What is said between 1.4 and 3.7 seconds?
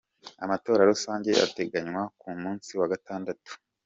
ategekanywa ku munsi wa Gatandatu.